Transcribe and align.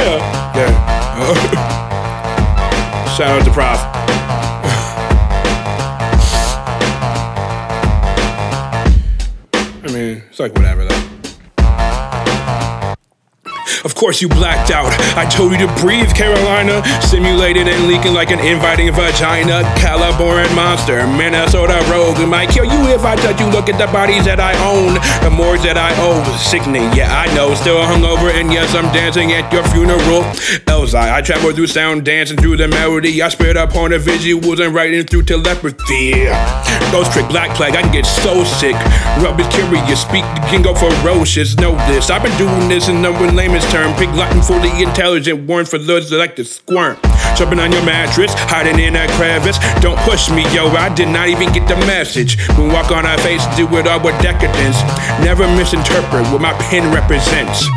yeah. 0.00 0.56
Yeah. 0.56 0.72
Shout 3.16 3.40
out 3.40 3.44
to 3.44 3.50
Prof. 3.50 3.80
I 9.84 9.86
mean, 9.92 10.22
it's 10.30 10.40
like 10.40 10.54
whatever 10.54 10.84
though. 10.84 11.09
Of 13.84 13.94
course 13.94 14.20
you 14.20 14.28
blacked 14.28 14.70
out. 14.70 14.92
I 15.16 15.24
told 15.24 15.52
you 15.52 15.58
to 15.66 15.74
breathe, 15.80 16.12
Carolina. 16.14 16.84
Simulated 17.00 17.66
and 17.68 17.88
leaking 17.88 18.12
like 18.12 18.30
an 18.30 18.40
inviting 18.40 18.92
vagina. 18.92 19.62
Caliborn 19.80 20.54
monster, 20.54 21.06
Minnesota 21.06 21.80
rogue. 21.90 22.20
Might 22.28 22.50
kill 22.50 22.64
you 22.64 22.92
if 22.92 23.04
I 23.04 23.16
touch 23.16 23.40
you. 23.40 23.46
Look 23.46 23.68
at 23.68 23.78
the 23.78 23.86
bodies 23.92 24.24
that 24.26 24.40
I 24.40 24.52
own, 24.60 24.94
the 25.24 25.30
morgues 25.30 25.62
that 25.64 25.78
I 25.78 25.90
owe. 25.96 26.20
Sickening, 26.36 26.92
yeah, 26.92 27.08
I 27.10 27.32
know. 27.34 27.54
Still 27.54 27.78
hungover, 27.78 28.30
and 28.32 28.52
yes, 28.52 28.74
I'm 28.74 28.92
dancing 28.92 29.32
at 29.32 29.50
your 29.52 29.64
funeral. 29.68 30.22
Elzai, 30.68 31.12
I 31.12 31.22
travel 31.22 31.52
through 31.52 31.68
sound, 31.68 32.04
dancing 32.04 32.36
through 32.36 32.58
the 32.58 32.68
melody. 32.68 33.22
I 33.22 33.28
spit 33.28 33.56
upon 33.56 33.90
the 33.90 33.98
visuals 33.98 34.64
and 34.64 34.74
writing 34.74 35.04
through 35.06 35.24
telepathy. 35.24 36.24
Ghost 36.92 37.12
trick, 37.12 37.28
black 37.28 37.56
plague, 37.56 37.76
I 37.76 37.82
can 37.82 37.92
get 37.92 38.04
so 38.04 38.44
sick. 38.44 38.74
Rub 39.22 39.38
is 39.40 39.48
curious, 39.48 40.02
speak, 40.02 40.24
can 40.50 40.62
go 40.62 40.74
ferocious. 40.74 41.56
Know 41.56 41.72
this, 41.86 42.10
I've 42.10 42.22
been 42.22 42.36
doing 42.36 42.68
this 42.68 42.88
in 42.88 43.00
number 43.00 43.30
layman's 43.30 43.69
term. 43.70 43.94
Pig 43.94 44.10
for 44.44 44.58
the 44.58 44.82
intelligent, 44.82 45.46
warn 45.48 45.64
for 45.64 45.78
those 45.78 46.10
that 46.10 46.18
like 46.18 46.36
to 46.36 46.44
squirm. 46.44 46.98
Jumping 47.36 47.60
on 47.60 47.72
your 47.72 47.84
mattress, 47.84 48.32
hiding 48.34 48.78
in 48.78 48.96
a 48.96 49.06
crevice. 49.16 49.58
Don't 49.80 49.98
push 50.00 50.30
me, 50.30 50.42
yo, 50.54 50.68
I 50.68 50.92
did 50.94 51.08
not 51.08 51.28
even 51.28 51.52
get 51.52 51.68
the 51.68 51.76
message. 51.86 52.36
We 52.58 52.66
walk 52.68 52.90
on 52.90 53.06
our 53.06 53.18
face, 53.18 53.44
do 53.56 53.66
it 53.76 53.86
all 53.86 54.02
with 54.02 54.20
decadence. 54.22 54.76
Never 55.24 55.46
misinterpret 55.46 56.26
what 56.32 56.40
my 56.40 56.52
pen 56.54 56.92
represents. 56.92 57.68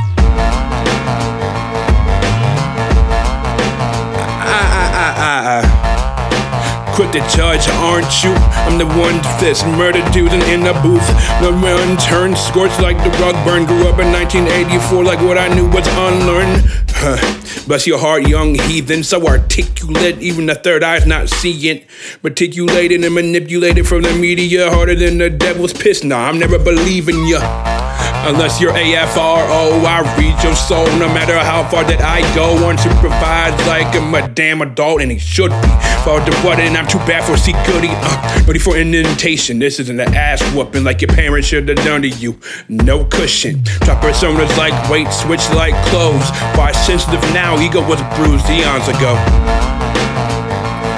Quit 6.93 7.11
the 7.11 7.19
judge, 7.35 7.67
aren't 7.69 8.23
you? 8.23 8.31
I'm 8.69 8.77
the 8.77 8.85
one 8.85 9.19
fist 9.39 9.65
murder 9.65 10.07
dude 10.11 10.31
in 10.31 10.61
the 10.61 10.73
booth. 10.83 11.05
The 11.41 11.51
run 11.51 11.97
turned 11.97 12.37
scorched 12.37 12.79
like 12.79 12.97
the 12.97 13.09
rug 13.17 13.33
burn. 13.43 13.65
Grew 13.65 13.87
up 13.87 13.97
in 13.97 14.11
1984 14.11 15.03
like 15.03 15.19
what 15.19 15.39
I 15.39 15.47
knew 15.47 15.67
was 15.69 15.87
unlearned. 15.87 16.63
Huh. 16.89 17.65
Bless 17.65 17.87
your 17.87 17.97
heart, 17.97 18.27
young 18.27 18.53
heathen. 18.53 19.03
So 19.03 19.25
articulate, 19.25 20.19
even 20.19 20.45
the 20.45 20.53
third 20.53 20.83
eye's 20.83 21.07
not 21.07 21.29
seeing. 21.29 21.83
Reticulated 22.21 23.03
and 23.03 23.15
manipulated 23.15 23.87
from 23.87 24.03
the 24.03 24.13
media, 24.13 24.69
harder 24.69 24.93
than 24.93 25.17
the 25.17 25.31
devil's 25.31 25.73
piss. 25.73 26.03
Nah, 26.03 26.29
I'm 26.29 26.37
never 26.37 26.59
believing 26.59 27.25
ya. 27.25 27.72
Unless 28.25 28.61
you're 28.61 28.71
AFRO, 28.71 29.83
I 29.83 29.99
read 30.17 30.41
your 30.41 30.55
soul 30.55 30.85
no 30.97 31.09
matter 31.09 31.37
how 31.37 31.67
far 31.67 31.83
that 31.83 32.01
I 32.01 32.21
go. 32.33 32.55
Unsupervised 32.55 33.67
like 33.67 33.93
I'm 33.95 34.15
a 34.15 34.25
damn 34.29 34.61
adult, 34.61 35.01
and 35.01 35.11
he 35.11 35.19
should 35.19 35.51
be. 35.51 35.67
Fall 36.05 36.23
to 36.23 36.33
what, 36.37 36.57
and 36.57 36.77
I'm 36.77 36.87
too 36.87 36.99
bad 36.99 37.25
for 37.25 37.35
security. 37.35 37.89
Uh, 37.91 38.43
ready 38.47 38.59
for 38.59 38.77
indentation. 38.77 39.59
This 39.59 39.77
isn't 39.81 39.99
an 39.99 40.13
ass 40.13 40.41
whooping 40.55 40.85
like 40.85 41.01
your 41.01 41.09
parents 41.09 41.49
should 41.49 41.67
have 41.67 41.77
done 41.79 42.01
to 42.03 42.09
you. 42.09 42.39
No 42.69 43.03
cushion. 43.03 43.61
Drop 43.81 44.01
personas 44.01 44.55
like 44.57 44.73
weight, 44.89 45.11
switch 45.11 45.43
like 45.51 45.75
clothes. 45.87 46.29
Why 46.55 46.71
sensitive 46.71 47.21
now? 47.33 47.59
Ego 47.59 47.81
was 47.85 48.01
bruised 48.15 48.49
eons 48.49 48.87
ago. 48.87 49.15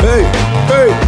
Hey, 0.06 0.24
hey. 0.68 1.05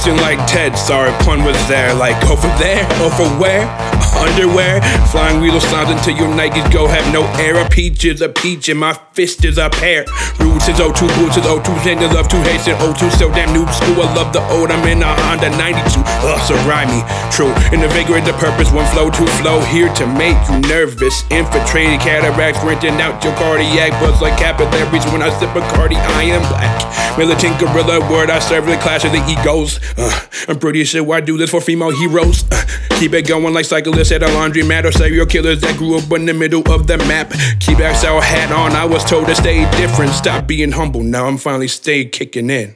Dancing 0.00 0.22
like 0.22 0.38
Ted, 0.46 0.78
sorry, 0.78 1.12
pun 1.24 1.44
was 1.44 1.56
there. 1.68 1.92
Like 1.92 2.16
oh, 2.24 2.32
over 2.32 2.48
there, 2.56 2.86
oh, 2.92 3.12
over 3.12 3.38
where? 3.38 3.99
Underwear, 4.20 4.80
flying 5.08 5.40
wheel 5.40 5.58
signs 5.60 5.90
until 5.90 6.16
your 6.16 6.28
Nikes 6.28 6.70
go 6.72 6.86
have 6.86 7.10
no 7.12 7.24
air. 7.40 7.56
A 7.56 7.68
peach 7.68 8.04
is 8.04 8.20
a 8.20 8.28
peach, 8.28 8.68
and 8.68 8.78
my 8.78 8.92
fist 9.12 9.44
is 9.44 9.56
a 9.56 9.70
pear. 9.70 10.04
Roots 10.38 10.68
is 10.68 10.76
O2, 10.76 11.08
boots 11.16 11.36
is 11.36 11.44
O2, 11.44 11.68
and 11.88 12.00
love 12.14 12.28
to 12.28 12.36
hate 12.44 12.68
it 12.68 12.76
O2, 12.76 13.10
so 13.16 13.32
damn 13.32 13.48
noob 13.56 13.72
school. 13.72 14.04
I 14.04 14.12
love 14.14 14.32
the 14.32 14.42
old, 14.52 14.70
I'm 14.70 14.86
in 14.86 15.02
a 15.02 15.14
Honda 15.24 15.48
92. 15.56 16.00
Ugh, 16.04 16.40
so 16.44 16.54
rhymey, 16.68 17.00
true. 17.32 17.48
Invigorate 17.72 17.80
the 17.80 17.88
vigor 17.88 18.16
and 18.20 18.26
the 18.26 18.36
purpose, 18.36 18.70
one 18.70 18.86
flow 18.92 19.08
to 19.08 19.26
flow, 19.40 19.60
here 19.72 19.92
to 19.94 20.06
make 20.06 20.36
you 20.48 20.60
nervous. 20.68 21.24
Infiltrated 21.30 22.00
cataracts, 22.00 22.62
renting 22.62 23.00
out 23.00 23.24
your 23.24 23.34
cardiac 23.36 23.92
buzz 24.00 24.20
like 24.20 24.36
capillaries. 24.38 25.04
When 25.12 25.22
I 25.22 25.30
sip 25.40 25.54
a 25.56 25.60
cardi, 25.72 25.96
I 25.96 26.24
am 26.36 26.42
black. 26.52 27.18
Militant 27.18 27.58
gorilla 27.58 28.00
word, 28.10 28.30
I 28.30 28.38
serve 28.38 28.66
the 28.66 28.76
clash 28.76 29.04
of 29.04 29.12
the 29.12 29.24
egos. 29.26 29.80
Uh, 29.96 30.12
I'm 30.48 30.58
pretty 30.58 30.84
sure 30.84 31.12
I 31.12 31.20
do 31.20 31.36
this 31.36 31.50
for 31.50 31.60
female 31.60 31.90
heroes. 31.90 32.44
Uh, 32.50 32.64
keep 32.98 33.12
it 33.12 33.26
going 33.26 33.52
like 33.54 33.64
cyclists 33.64 34.09
at 34.12 34.22
a 34.22 34.26
laundromat 34.26 34.84
or 34.84 34.92
serial 34.92 35.26
killers 35.26 35.60
that 35.60 35.76
grew 35.76 35.96
up 35.96 36.10
in 36.12 36.26
the 36.26 36.34
middle 36.34 36.62
of 36.72 36.86
the 36.86 36.98
map. 36.98 37.30
Keep 37.60 37.78
sour 37.96 38.20
hat 38.20 38.52
on, 38.52 38.72
I 38.72 38.84
was 38.84 39.04
told 39.04 39.26
to 39.26 39.34
stay 39.34 39.70
different. 39.72 40.12
Stop 40.12 40.46
being 40.46 40.72
humble, 40.72 41.02
now 41.02 41.26
I'm 41.26 41.38
finally 41.38 41.68
stay 41.68 42.04
kicking 42.04 42.50
in. 42.50 42.74